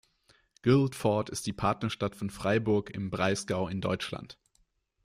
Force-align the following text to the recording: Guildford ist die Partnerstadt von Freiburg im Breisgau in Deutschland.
Guildford 0.63 1.29
ist 1.29 1.45
die 1.45 1.53
Partnerstadt 1.53 2.15
von 2.15 2.31
Freiburg 2.31 2.89
im 2.89 3.11
Breisgau 3.11 3.67
in 3.67 3.81
Deutschland. 3.81 4.39